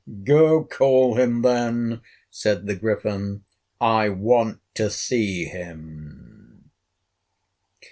[0.23, 2.01] "Go, call him, then!"
[2.31, 3.43] said the Griffin;
[3.79, 6.71] "I want to see him."